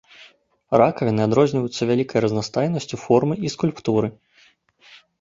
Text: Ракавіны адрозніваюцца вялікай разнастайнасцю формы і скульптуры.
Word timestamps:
Ракавіны 0.81 1.21
адрозніваюцца 1.25 1.89
вялікай 1.91 2.19
разнастайнасцю 2.27 2.95
формы 3.05 3.35
і 3.47 3.57
скульптуры. 3.59 4.07